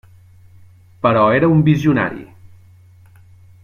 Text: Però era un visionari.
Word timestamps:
Però 1.05 1.27
era 1.41 1.51
un 1.57 1.61
visionari. 1.69 2.27